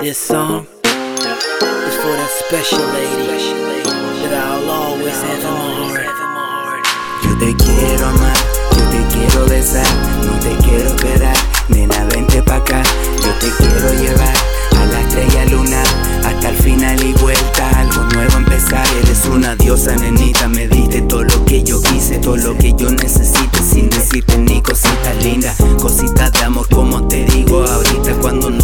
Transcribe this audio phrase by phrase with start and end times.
[0.00, 3.28] This song is for that special lady
[4.24, 6.86] that I'll always have in my heart.
[7.22, 8.36] Yo te quiero amar,
[8.72, 9.84] yo te quiero besar,
[10.24, 11.36] no te quiero esperar,
[11.68, 12.82] nena vente pa' acá,
[13.22, 14.34] yo te quiero llevar
[14.78, 15.82] a la estrella luna,
[16.24, 21.24] hasta el final y vuelta, algo nuevo empezar, eres una diosa nenita, me diste todo
[21.24, 26.32] lo que yo quise, todo lo que yo necesite, sin decirte ni cositas lindas, cositas
[26.32, 28.59] de amor como te digo ahorita, cuando nos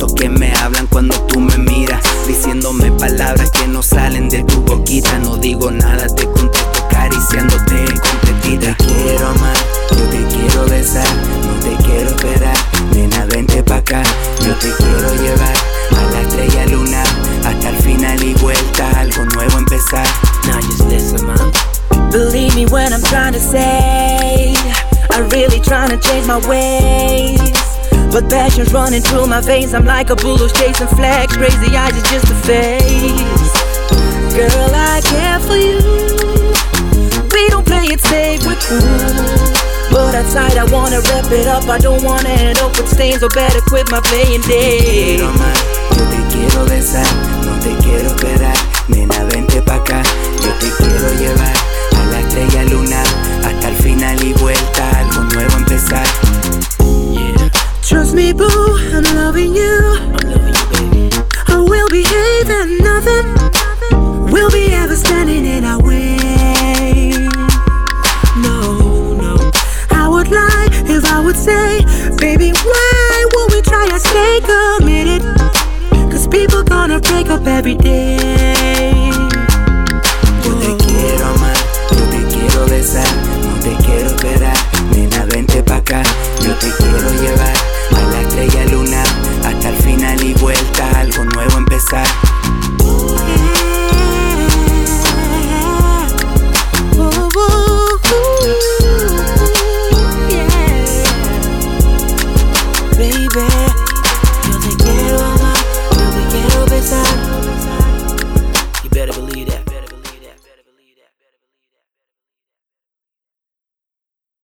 [0.00, 4.60] ojitos que me hablan cuando tú me miras, diciéndome palabras que no salen de tu
[4.62, 8.76] boquita, no digo nada, te contesto acariciándote completita.
[8.76, 9.56] Te quiero amar,
[9.90, 11.06] yo te quiero besar,
[11.46, 12.56] no te quiero esperar,
[12.94, 14.02] nena vente pa' acá,
[14.44, 15.54] yo te quiero llevar
[15.90, 17.06] a la estrella lunar,
[17.44, 20.06] hasta el final y vuelta, algo nuevo empezar.
[20.46, 21.52] Now just listen, man.
[22.10, 24.54] Believe me when I'm trying to say,
[25.10, 27.59] I'm really trying to change my ways.
[28.10, 29.72] But passion's running through my veins.
[29.72, 31.36] I'm like a bulldog chasing flags.
[31.36, 33.52] Crazy eyes is just a face.
[34.34, 35.78] Girl, I care for you.
[37.32, 39.60] We don't play it safe, we're cool.
[39.90, 41.68] But outside, I wanna wrap it up.
[41.68, 44.42] I don't wanna end up with stains, or better quit my playing
[45.18, 47.39] yo te quiero
[58.32, 59.80] Boo, I'm loving you.
[59.94, 61.10] I'm loving you, baby.
[61.48, 67.28] I will behave and nothing will be ever standing in our way.
[68.36, 69.50] No, no.
[69.90, 71.84] I would lie if I would say,
[72.16, 75.22] baby, why would we try to stay committed?
[76.10, 78.39] Cause people gonna break up every day.
[91.90, 92.29] side.